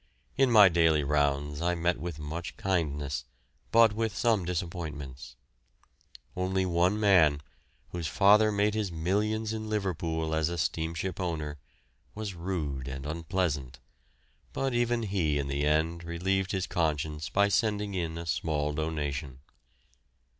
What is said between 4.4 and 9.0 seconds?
disappointments. Only one man, whose father made his